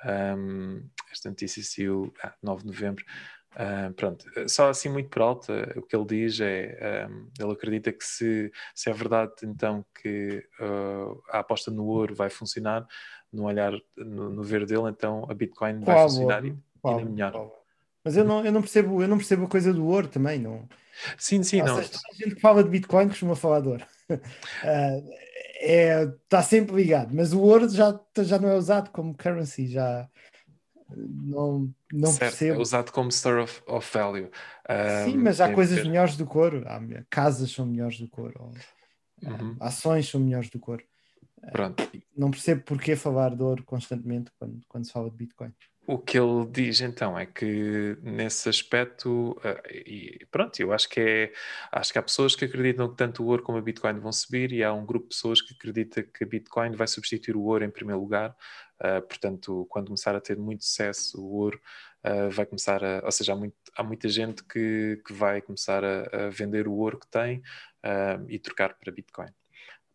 [0.06, 3.06] Um, esta notícia saiu ah, 9 de novembro.
[3.56, 7.52] Uh, pronto, só assim muito por alto, uh, o que ele diz é, um, ele
[7.52, 12.88] acredita que se, se é verdade então que uh, a aposta no ouro vai funcionar,
[13.34, 17.52] no olhar, no, no ver dele, então a Bitcoin vai funcionar e, e melhor.
[18.04, 20.70] Mas eu não, eu não percebo, eu não percebo a coisa do ouro também, não.
[21.18, 21.76] Sim, sim, não.
[21.78, 23.86] Seja, a gente que fala de Bitcoin costuma falar de ouro.
[25.60, 29.68] uh, é, está sempre ligado, mas o ouro já, já não é usado como currency,
[29.68, 30.10] já
[30.96, 32.60] não, não certo, percebo.
[32.60, 34.30] É usado como store of, of value.
[34.70, 36.64] Um, Sim, mas há coisas melhores do couro.
[36.68, 38.52] Há, casas são melhores do couro.
[39.22, 39.56] Uhum.
[39.60, 40.84] Ações são melhores do couro.
[41.52, 41.90] Pronto.
[42.16, 45.54] Não percebo porquê falar de ouro constantemente quando, quando se fala de Bitcoin.
[45.92, 51.00] O que ele diz então é que nesse aspecto, uh, e pronto, eu acho que
[51.00, 51.34] é,
[51.72, 54.52] acho que há pessoas que acreditam que tanto o ouro como a Bitcoin vão subir
[54.52, 57.66] e há um grupo de pessoas que acredita que a Bitcoin vai substituir o ouro
[57.66, 58.38] em primeiro lugar.
[58.80, 61.60] Uh, portanto, quando começar a ter muito sucesso, o ouro
[62.06, 65.84] uh, vai começar a, ou seja, há, muito, há muita gente que, que vai começar
[65.84, 67.42] a, a vender o ouro que tem
[68.28, 69.39] e trocar para Bitcoin.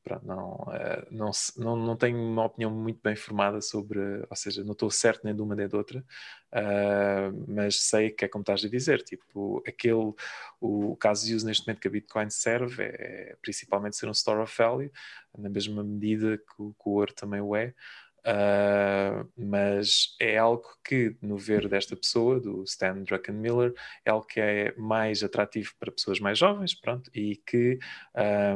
[0.04, 4.62] Pronto, não, eh, não, não, não tenho uma opinião muito bem formada sobre, ou seja,
[4.62, 6.04] não estou certo nem de uma nem de outra,
[6.52, 10.12] uh, mas sei que é como estás a dizer, tipo, aquele,
[10.60, 14.12] o caso de uso neste momento que a Bitcoin serve é, é principalmente ser um
[14.12, 14.92] store of value,
[15.38, 17.72] na mesma medida que, que o ouro também o é,
[18.26, 24.40] Uh, mas é algo que, no ver desta pessoa, do Stan Druckenmiller, é algo que
[24.40, 27.78] é mais atrativo para pessoas mais jovens, pronto, e que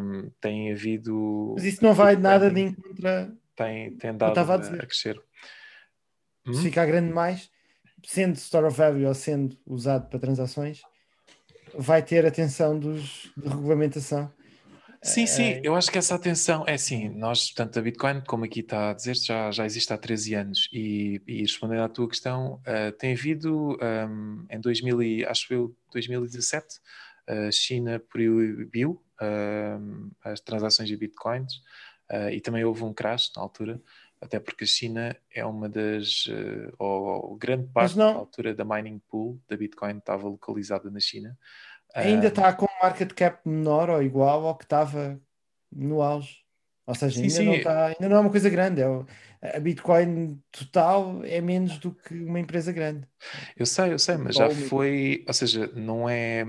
[0.02, 1.52] um, tem havido...
[1.57, 3.31] Mas isso não vai nada de encontrar...
[3.54, 5.20] Tem, tem dado a, a, crescer.
[6.46, 6.62] Se hum?
[6.62, 7.50] ficar grande mais,
[8.04, 10.81] sendo Store of Value ou sendo usado para transações,
[11.74, 14.33] vai ter atenção dos, de regulamentação.
[15.09, 18.44] Sim, sim, É, eu acho que essa atenção é assim, nós, portanto, a Bitcoin, como
[18.44, 22.09] aqui está a dizer, já, já existe há 13 anos e, e respondendo à tua
[22.09, 26.81] questão, eh, tem havido ehm, em 2000 e, acho eu, 2017,
[27.27, 31.62] a China proibiu ehm, as transações de Bitcoins
[32.11, 33.81] eh, e também houve um crash na altura,
[34.21, 38.64] até porque a China é uma das, eh, ou, ou grande parte da altura da
[38.64, 41.38] mining pool da Bitcoin estava localizada na China.
[41.94, 45.20] Ainda está com um market cap menor ou igual ao que estava
[45.70, 46.38] no auge.
[46.87, 47.44] Ou seja, ainda, sim.
[47.46, 48.81] Não está, ainda não é uma coisa grande.
[48.81, 49.07] É o-
[49.42, 53.07] a Bitcoin total é menos do que uma empresa grande.
[53.57, 56.44] Eu sei, eu sei, mas já foi, ou seja, não é,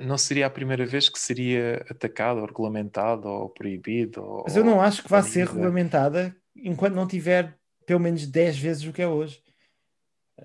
[0.00, 4.64] não seria a primeira vez que seria atacado, ou regulamentado, ou proibido, ou, Mas eu
[4.64, 9.02] não acho que vá ser regulamentada enquanto não tiver pelo menos 10 vezes o que
[9.02, 9.42] é hoje.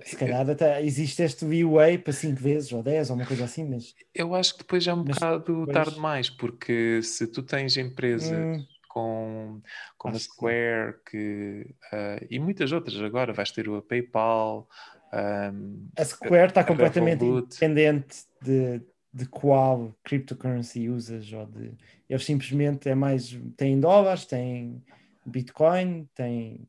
[0.04, 3.66] Se calhar até existe este leeway para 5 vezes ou 10 ou uma coisa assim,
[3.68, 7.26] mas Eu acho que depois já é um Mas bocado depois- tarde demais, porque se
[7.28, 8.66] tu tens empresas Hum.
[8.88, 9.62] com,
[9.98, 10.32] como a Acho sim.
[10.32, 14.68] Square que, ah, e muitas outras agora, vais ter o PayPal,
[15.12, 17.48] ahm, a Square está a completamente Revolut.
[17.56, 21.72] independente de, de qual cryptocurrency usas ou de
[22.08, 24.84] eles simplesmente é mais têm dólares, têm
[25.26, 26.68] Bitcoin, têm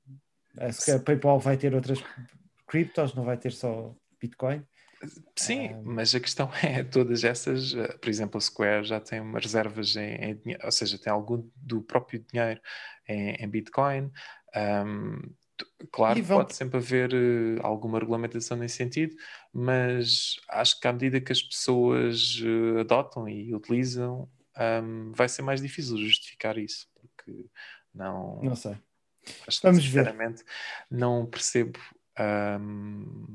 [0.58, 2.02] a Square, PayPal vai ter outras
[2.70, 4.64] criptos, não vai ter só Bitcoin.
[5.36, 5.80] Sim, Ah.
[5.82, 9.96] mas a questão é, todas essas, eh, por exemplo, a Square já tem umas reservas
[9.96, 12.60] em, dinheiro, ou seja, tem algum do próprio dinheiro
[13.08, 14.10] em, em Bitcoin.
[15.56, 19.14] T- claro que vão- pode sempre haver eh, alguma regulamentação nesse sentido,
[19.52, 25.42] mas acho que à medida que as pessoas eh, adotam e utilizam, ahm, vai ser
[25.42, 27.46] mais difícil justificar isso, porque
[27.94, 28.76] não, Não sei.
[29.46, 30.04] acho que, Vamos ver.
[30.04, 30.44] sinceramente,
[30.90, 31.78] não percebo
[32.18, 33.26] hum,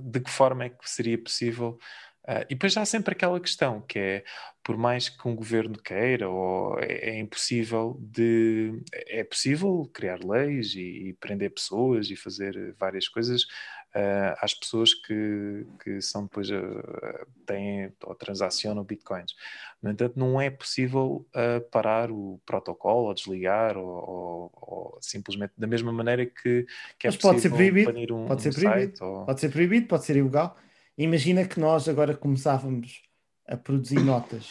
[0.00, 1.78] de que forma é que seria possível.
[2.26, 4.24] ah, e depois há sempre aquela questão que é,
[4.62, 8.82] por mais que um governo queira, ou é, é impossível de.
[9.08, 13.46] É possível criar leis e, e prender pessoas e fazer várias coisas
[13.94, 19.34] ah, às pessoas que, que são depois ah, têm ou transacionam bitcoins.
[19.82, 25.52] No entanto, não é possível ah, parar o protocolo ou desligar ou, ou- ou simplesmente
[25.58, 26.66] da mesma maneira que,
[26.98, 29.24] que é Mas pode ser possível proibido, banir um, pode ser um proibido, site ou-
[29.26, 30.56] Pode ser proibido, pode ser ilegal.
[30.98, 33.02] Imagina que nós agora começávamos
[33.48, 34.48] a produzir notas,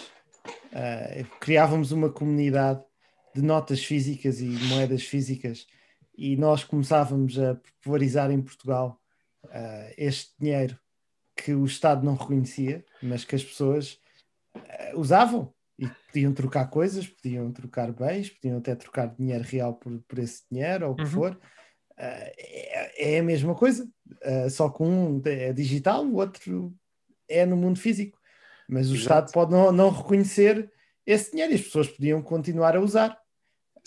[0.73, 2.83] eh, criávamos uma comunidade
[3.35, 5.67] de notas físicas e moedas físicas
[6.17, 8.98] e nós começávamos a popularizar em Portugal
[9.49, 10.77] eh, este dinheiro
[11.35, 13.99] que o Estado não reconhecia, mas que as pessoas
[14.55, 19.99] eh, usavam e podiam trocar coisas, podiam trocar bens, podiam até trocar dinheiro real por,
[20.07, 21.09] por esse dinheiro ou o que Uhum.
[21.09, 21.39] for.
[21.97, 23.89] Eh, é, é a mesma coisa,
[24.51, 26.75] só que um é digital, o outro
[27.27, 28.19] é no mundo físico.
[28.67, 29.01] Mas o Exato.
[29.01, 30.71] Estado pode não, não reconhecer
[31.05, 33.17] esse dinheiro e as pessoas podiam continuar a usar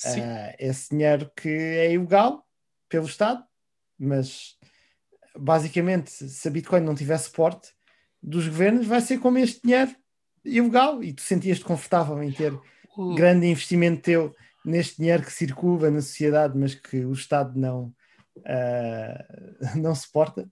[0.05, 2.45] eh, esse dinheiro que é ilegal
[2.89, 3.45] pelo Estado,
[3.99, 4.59] mas
[5.39, 7.71] basicamente, se a Bitcoin não tiver suporte
[8.23, 9.91] dos governos, vai ser como este dinheiro
[10.45, 12.53] ilegal e tu sentias-te confortável em ter
[12.97, 17.93] o- grande investimento teu neste dinheiro que circula na sociedade, mas que o Estado não,
[18.47, 19.25] ah,
[19.77, 20.49] não suporta.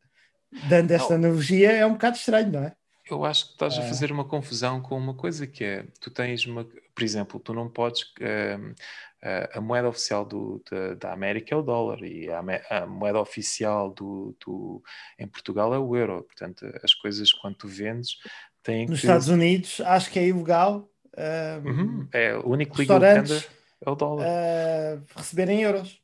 [0.68, 2.74] Dando esta analogia, é um bocado estranho, não é?
[3.08, 3.88] Eu acho que estás a Ah.
[3.88, 6.66] fazer uma confusão com uma coisa que é, tu tens uma,
[7.00, 8.74] por exemplo, tu não podes, ehm,
[9.22, 13.18] a, a moeda oficial do, da, da América é o dólar e a, a moeda
[13.18, 14.82] oficial do, do,
[15.18, 18.18] em Portugal é o euro, portanto as coisas quando tu vendes
[18.62, 19.06] têm Nos que...
[19.06, 23.48] Estados Unidos, acho que é ilegal ah, Uhum, é, o único legal tender
[23.80, 24.26] é o dólar.
[24.26, 26.02] ah, receberem euros.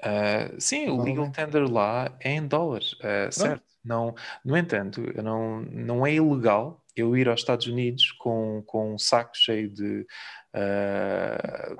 [0.00, 3.64] Ah, sim, o legal tender lá é em dólares, ah, certo?
[3.84, 8.98] Não, no entanto, não, não é ilegal eu ir aos Estados Unidos com, com um
[8.98, 10.06] saco cheio de,
[10.54, 11.76] ah,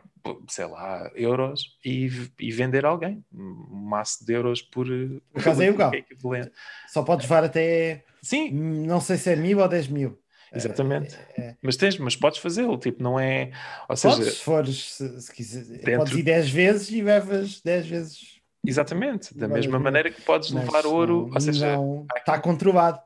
[0.48, 4.86] sei lá, euros e, e vender alguém um maço de euros por,
[5.32, 5.92] Por acaso é ilegal.
[5.94, 6.52] equivalente.
[6.88, 10.18] Só podes levar até, Sim, não sei se é mil ou 10 mil.
[10.52, 11.16] exatamente.
[11.36, 13.50] É, Mas tens, mas podes fazê-lo, tipo, não é,
[13.88, 17.60] ou Podes, seja, se fores, se, se quiser, Dentro- podes ir 10 vezes e levas
[17.60, 18.38] 10 vezes.
[18.66, 23.00] exatamente, da mesma maneira que podes mas levar ouro, não- ou seja, não- está controlado.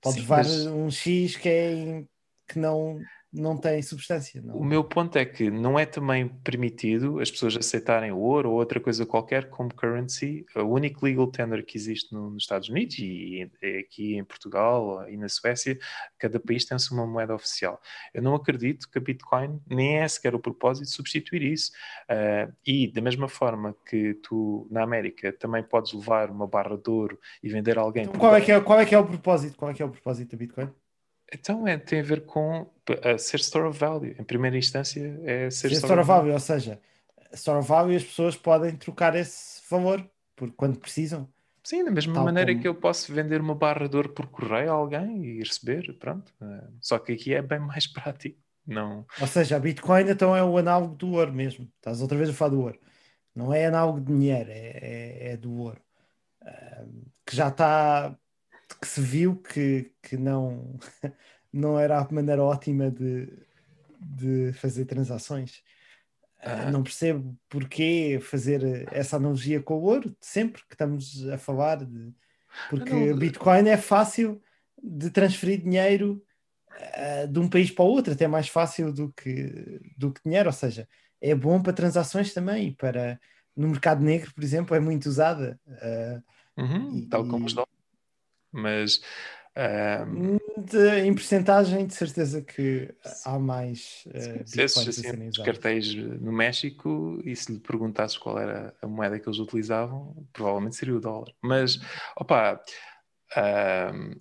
[0.00, 2.08] Podes levar mas- um X que, é em-
[2.46, 2.98] que não,
[3.32, 4.40] não tem substância.
[4.40, 4.56] Não.
[4.56, 8.56] O meu ponto é que não é também permitido as pessoas aceitarem o ouro ou
[8.56, 10.46] outra coisa qualquer como currency.
[10.56, 15.08] O único legal tender que existe no- nos Estados Unidos e, e aqui em Portugal
[15.08, 15.78] e na Suécia,
[16.18, 17.80] cada país tem uma moeda oficial.
[18.14, 21.72] Eu não acredito que a Bitcoin nem é sequer o propósito de substituir isso.
[22.08, 26.90] Ah, e da mesma forma que tu na América também podes levar uma barra de
[26.90, 29.06] ouro e vender a alguém Então, qual, é que é, qual é que é o
[29.06, 29.56] propósito?
[29.56, 30.70] Qual é que é o propósito da Bitcoin?
[31.32, 34.14] Então é, tem a ver com uh, ser store of value.
[34.18, 36.80] Em primeira instância é ser Ser store, store of of value, ou seja,
[37.32, 41.28] store of value as pessoas podem trocar esse valor por quando precisam.
[41.62, 44.26] Sim, da mesma Tal maneira como- que eu posso vender uma barra de ouro por
[44.28, 46.32] correio a alguém e receber, pronto.
[46.40, 48.38] Uh, só que aqui é bem mais prático.
[48.66, 49.06] Não.
[49.20, 51.70] Ou seja, a Bitcoin então é o análogo do ouro mesmo.
[51.76, 52.78] Estás outra vez a falar do ouro.
[53.34, 55.80] Não é análogo de dinheiro, é, é, é do ouro.
[56.42, 58.16] Ahm, que já está,
[58.80, 60.78] que se viu que, que não,
[61.52, 63.28] não era a maneira ótima de,
[64.00, 65.62] de fazer transações.
[66.40, 71.84] Ah, não percebo porquê fazer essa analogia com o ouro, sempre que estamos a falar
[71.84, 72.12] de.
[72.70, 74.40] Porque Não, Bitcoin é fácil
[74.82, 76.22] de transferir dinheiro
[76.70, 80.48] ah, de um país para o outro, até mais fácil do que, do que dinheiro,
[80.48, 80.88] ou seja,
[81.20, 83.20] é bom para transações também, para
[83.56, 85.58] no mercado negro, por exemplo, é muito usada.
[85.68, 86.22] ah,
[86.56, 87.77] Uhum, E- tal como os dólares.
[88.52, 89.00] Mas
[90.06, 92.94] um, de- em percentagem, de certeza que
[93.24, 98.38] há mais bitcoins esses a assim, os cartéis no México e se lhe perguntasses qual
[98.38, 101.32] era a moeda que eles utilizavam, provavelmente seria o dólar.
[101.42, 101.78] Mas,
[102.16, 102.60] opa,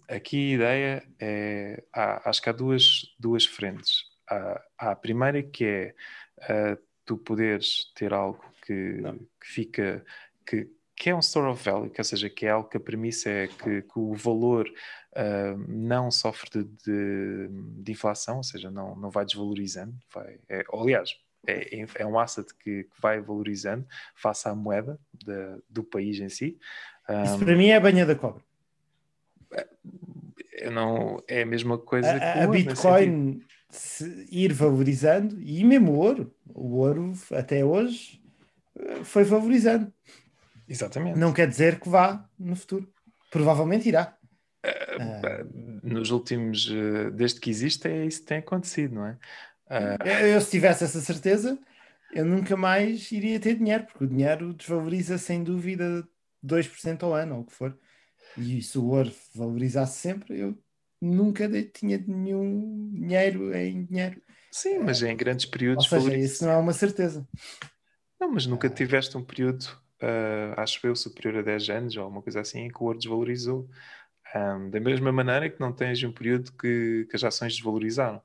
[0.10, 4.04] aqui a ideia é, há- acho que há duas, duas frentes.
[4.30, 9.02] Há, há a primeira que é uh, tu poderes ter algo que,
[9.42, 10.06] que fica,
[10.46, 12.80] que, que é um store of value, que, ou seja, que é algo que a
[12.80, 17.48] premissa é que, que o valor uh, não sofre de, de,
[17.84, 21.12] de inflação, ou seja, não, não vai desvalorizando, vai, é, aliás,
[21.46, 23.86] é, é um asset que, que vai valorizando
[24.16, 26.58] face à moeda da- do país em si.
[27.24, 28.44] Isso Um, para mim é a banha da cobra.
[30.54, 32.48] eu não, é a mesma coisa A, que o a.
[32.48, 33.40] Bitcoin
[33.70, 38.22] se ir valorizando e mesmo o ouro, o ouro até hoje
[38.80, 39.94] eh, foi valorizando.
[40.68, 41.18] Exatamente.
[41.18, 42.92] Não quer dizer que vá no futuro.
[43.32, 44.18] Provavelmente irá.
[45.00, 45.44] Ah,
[45.84, 49.18] Nos últimos, eh, desde que existe, é isso que tem acontecido, não é?
[49.70, 51.58] Ah, eu, eu, se tivesse essa certeza,
[52.14, 56.08] eu nunca mais iria ter dinheiro, porque o dinheiro desvaloriza sem dúvida
[56.42, 57.78] 2% ao ano, ou o que for.
[58.38, 60.58] E se o ouro valorizasse sempre, eu
[61.02, 64.22] nunca tinha nenhum dinheiro em dinheiro.
[64.52, 67.28] sim, mas em grandes Ou períodos seja, valoriza- isso não é uma certeza.
[68.20, 68.50] Não, mas Ah.
[68.50, 69.66] nunca tiveste um período,
[70.02, 72.98] ah, acho eu, superior a 10 anos ou uma coisa assim, em que o ouro
[73.00, 73.70] desvalorizou.
[74.36, 78.22] Ahm, da mesma maneira que não tens um período que, que as ações desvalorizaram,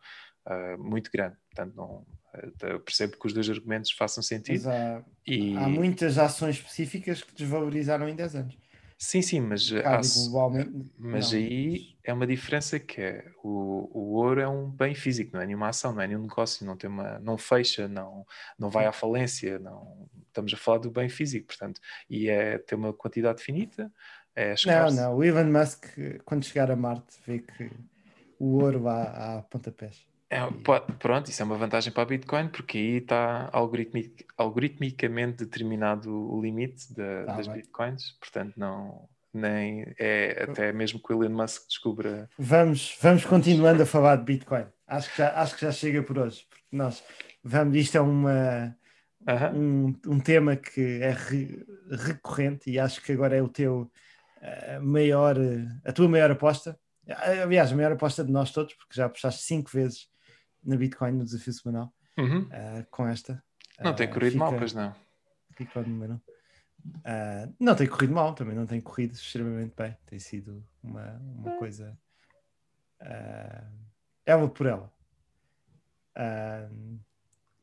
[0.46, 1.36] ah, muito grande.
[1.54, 4.68] Portanto, não, ah, eu percebo que os dois argumentos façam sentido.
[4.68, 8.56] há, E, há muitas ações específicas que desvalorizaram em 10 anos.
[8.98, 11.36] sim, sim, mas, há- globalmente, mas não.
[11.36, 15.46] aí é uma diferença que é o, o ouro é um bem físico, não é
[15.46, 18.26] nenhuma ação, não é nenhum negócio, não, tem uma, não fecha, não,
[18.58, 22.74] não vai à falência, não, estamos a falar do bem físico, portanto, e é ter
[22.74, 23.92] uma quantidade finita,
[24.34, 25.16] é Não, não.
[25.16, 25.84] O Elon Musk,
[26.24, 27.70] quando chegar a Marte, vê que
[28.38, 30.06] o ouro vai a pontapés.
[30.30, 30.38] É,
[30.98, 36.40] pronto, isso é uma vantagem para a Bitcoin, porque aí está algoritmic- algoritmicamente determinado o
[36.40, 37.56] limite da- Tá das bem.
[37.56, 42.30] Bitcoins, portanto, não, nem é até mesmo que o Elon Musk descubra.
[42.38, 44.64] Vamos, vamos continuando a falar de Bitcoin.
[44.86, 46.46] Acho que já, acho que já chega por hoje.
[46.48, 47.04] Porque nós
[47.44, 48.74] vamos, isto é uma,
[49.26, 49.54] Aham.
[49.54, 53.90] um, um tema que é re- recorrente e acho que agora é o teu
[54.40, 56.78] eh, maior, eh, a tua maior aposta.
[57.06, 60.08] Eh, Aliás, a maior aposta de nós todos, porque já apostaste cinco vezes
[60.64, 62.48] na Bitcoin no desafio semanal Uhum.
[62.50, 63.42] eh, com esta.
[63.80, 64.94] Não tem Eh, corrido mal, fica- pois não.
[65.56, 66.20] fica o número.
[67.04, 69.96] Ah, não tem corrido mal, também não tem corrido extremamente bem.
[70.04, 71.96] Tem sido uma, uma coisa.
[73.00, 73.70] ah,
[74.26, 74.92] ela por ela.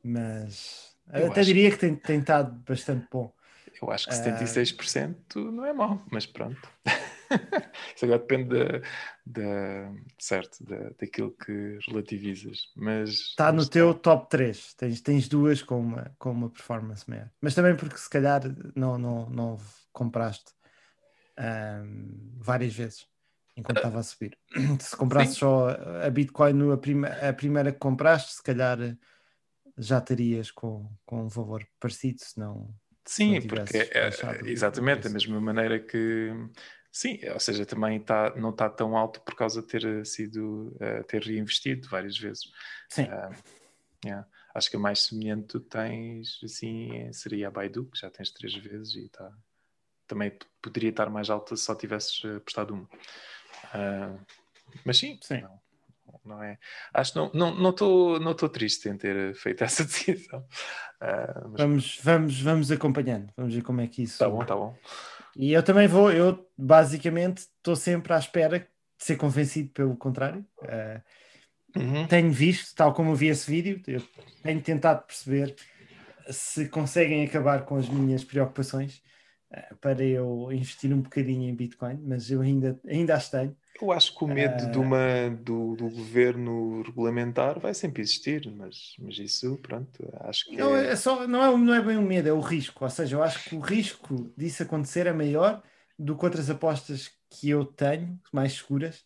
[0.03, 3.34] Mas Eu até acho- diria que tem, tem estado bastante bom.
[3.82, 4.18] Eu acho que Ah.
[4.18, 6.60] 76% não é mau, mas pronto.
[7.95, 8.80] Isso agora depende da,
[9.26, 12.57] da- certo, da, daquilo que relativizas.
[12.76, 14.74] Mas Está no mas teu top 3.
[14.74, 17.30] Tens, tens duas com uma, com uma performance maior.
[17.39, 18.41] Mas também porque se calhar
[18.76, 19.57] não, não, não
[19.93, 20.51] compraste
[21.38, 21.84] ah,
[22.38, 23.07] várias vezes
[23.55, 24.38] enquanto estava a subir.
[24.80, 25.39] Se comprasses Sim.
[25.41, 25.70] só
[26.05, 28.78] a Bitcoin no, a, prima, a primeira que compraste, se calhar
[29.80, 32.73] já estarias com, com um valor parecido, se não.
[33.05, 34.09] Sim, não porque é,
[34.45, 36.32] exatamente da mesma maneira que
[36.91, 41.01] sim, ou seja, também tá, não está tão alto por causa de ter sido eh,
[41.03, 42.43] ter reinvestido várias vezes.
[42.89, 43.32] Sim, Ah,
[44.05, 44.27] yeah.
[44.53, 48.53] Acho que a mais semelhante tu tens assim seria a Baidu, que já tens três
[48.55, 49.32] vezes e está
[50.09, 52.89] também poderia estar mais alta se só tivesses eh, apostado uma.
[53.73, 54.17] Ah,
[54.84, 55.41] mas sim, Sim.
[55.41, 55.61] Não,
[56.26, 56.57] não é.
[56.93, 57.28] Acho que não
[57.70, 60.45] estou não, não estou triste em ter feito essa decisão.
[61.01, 63.32] Ah, mas vamos, vamos, vamos acompanhando.
[63.36, 64.20] Vamos ver como é que isso.
[64.20, 64.76] tá bom, tá bom.
[65.36, 70.45] E eu também vou, eu basicamente estou sempre à espera ser convencido pelo contrário.
[70.64, 71.01] Uh,
[71.76, 72.07] Uhum.
[72.07, 74.01] tenho visto, tal como eu vi esse vídeo, eu
[74.41, 75.55] tenho tentado perceber
[76.32, 79.01] se conseguem acabar com as minhas preocupações
[79.51, 83.55] uh, para eu investir um bocadinho em Bitcoin, mas eu ainda, ainda as tenho.
[83.82, 84.70] Eu acho que o medo Ah.
[84.70, 90.59] de uma, do, do governo regulamentar vai sempre existir, mas, mas isso, pronto, acho que
[90.59, 90.91] Não, é...
[90.91, 92.84] é só, não, é, não é bem o medo, é o risco.
[92.84, 95.63] Ou seja, eu acho que o risco disso acontecer é maior
[95.97, 99.05] do que outras apostas que eu tenho, mais seguras,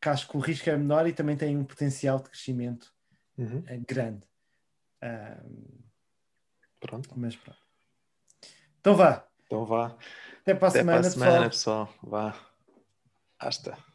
[0.00, 2.94] que acho que o risco é menor e também tem um potencial de crescimento
[3.38, 4.28] Uhum, eh, grande.
[5.02, 5.42] Ah,
[6.78, 7.60] Pronto, mas pronto.
[8.80, 9.26] Então vá.
[9.44, 9.96] então vá.
[10.42, 11.50] Até para a Até semana, para a semana, pessoal.
[11.50, 11.94] pessoal.
[12.02, 12.49] Vá.
[13.40, 13.89] Hasta.